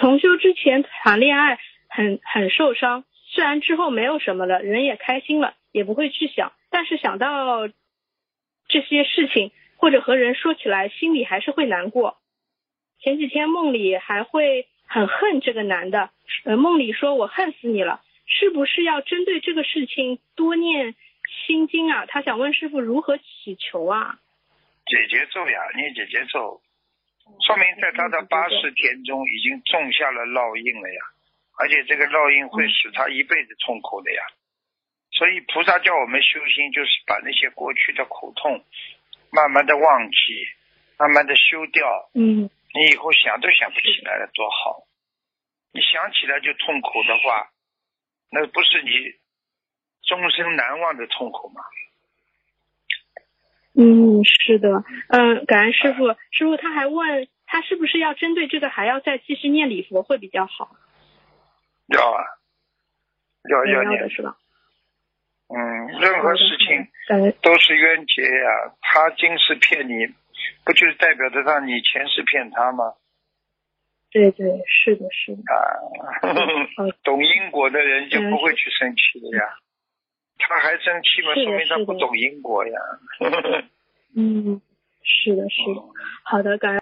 [0.00, 1.58] 重修之前谈恋爱
[1.90, 7.68] 很很受伤，虽然之后没有什么了，人也开心了，也不会去想，但是想到
[8.66, 12.16] 这些事情或者和人说起来，心里还是会难过。
[13.00, 16.08] 前几天梦里还会很恨这个男的，
[16.44, 20.94] 呃，梦里说我恨死你了，是不是要针对这个事情多念
[21.46, 22.06] 心经啊？
[22.06, 24.18] 他想问师傅如何祈求啊？
[24.86, 26.62] 姐姐咒呀，念姐姐咒，
[27.46, 31.00] 说明在他的八十天中已经种下了烙印了呀，
[31.58, 34.22] 而且这个烙印会使他一辈子痛苦的呀。
[35.12, 38.64] 所以菩萨叫我们修心，就是把那些过去的苦痛
[39.30, 40.46] 慢慢的忘记，
[40.98, 42.10] 慢慢的修掉。
[42.14, 42.50] 嗯。
[42.72, 44.86] 你以后想都想不起来了，多好！
[45.72, 47.50] 你想起来就痛苦的话，
[48.30, 48.90] 那不是你
[50.06, 51.60] 终身难忘的痛苦吗？
[53.74, 56.08] 嗯，是的，嗯，感恩师傅。
[56.30, 60.76] 师傅他还问他是不是要针对这个还要再继续念礼佛会比较好？
[61.86, 62.24] 要啊，
[63.48, 64.36] 要要念是吧？
[65.48, 66.88] 嗯，任何事情
[67.42, 70.14] 都是冤结呀，他今世骗你。
[70.64, 72.94] 不就是代表着让你前世骗他吗？
[74.10, 75.42] 对对，是的，是的。
[75.52, 79.44] 啊， 懂因果的人就不会去生气的呀。
[80.40, 81.34] 他还生气吗？
[81.34, 82.72] 说明他不懂因果呀。
[84.16, 84.60] 嗯，
[85.02, 85.82] 是的，是的。
[86.24, 86.78] 好的，感恩。